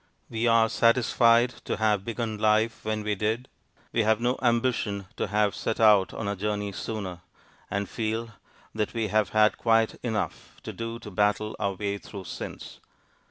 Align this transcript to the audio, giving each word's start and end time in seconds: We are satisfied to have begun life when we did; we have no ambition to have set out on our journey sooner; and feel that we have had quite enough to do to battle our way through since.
We 0.31 0.47
are 0.47 0.67
satisfied 0.67 1.51
to 1.65 1.77
have 1.77 2.03
begun 2.03 2.39
life 2.39 2.83
when 2.83 3.03
we 3.03 3.13
did; 3.13 3.47
we 3.93 4.01
have 4.01 4.19
no 4.19 4.35
ambition 4.41 5.05
to 5.15 5.27
have 5.27 5.53
set 5.53 5.79
out 5.79 6.11
on 6.11 6.27
our 6.27 6.33
journey 6.35 6.71
sooner; 6.71 7.21
and 7.69 7.87
feel 7.87 8.31
that 8.73 8.95
we 8.95 9.09
have 9.09 9.29
had 9.29 9.59
quite 9.59 9.93
enough 10.01 10.59
to 10.63 10.73
do 10.73 10.97
to 10.97 11.11
battle 11.11 11.55
our 11.59 11.73
way 11.75 11.99
through 11.99 12.23
since. 12.23 12.79